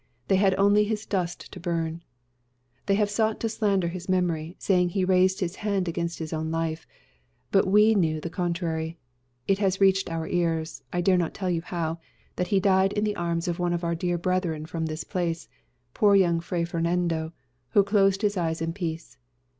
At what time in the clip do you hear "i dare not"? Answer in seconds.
10.91-11.35